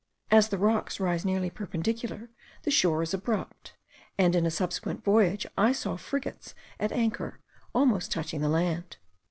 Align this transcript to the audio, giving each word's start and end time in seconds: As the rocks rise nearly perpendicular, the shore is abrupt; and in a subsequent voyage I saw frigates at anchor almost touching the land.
As 0.31 0.49
the 0.49 0.57
rocks 0.57 0.99
rise 0.99 1.23
nearly 1.23 1.51
perpendicular, 1.51 2.31
the 2.63 2.71
shore 2.71 3.03
is 3.03 3.13
abrupt; 3.13 3.75
and 4.17 4.35
in 4.35 4.47
a 4.47 4.49
subsequent 4.49 5.03
voyage 5.03 5.45
I 5.55 5.73
saw 5.73 5.95
frigates 5.95 6.55
at 6.79 6.91
anchor 6.91 7.39
almost 7.75 8.11
touching 8.11 8.41
the 8.41 8.49
land. 8.49 8.97